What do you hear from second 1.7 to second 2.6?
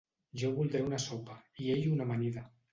ell una amanida.